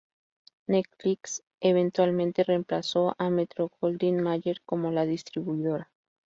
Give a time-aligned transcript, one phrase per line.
[0.65, 5.91] Netflix eventualmente reemplazó a Metro-Goldwyn-Mayer como la distribuidora.